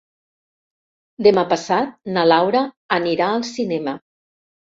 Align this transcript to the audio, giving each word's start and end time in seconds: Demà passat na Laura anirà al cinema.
Demà 1.27 1.43
passat 1.51 1.91
na 2.15 2.23
Laura 2.31 2.63
anirà 2.99 3.29
al 3.35 3.45
cinema. 3.53 3.95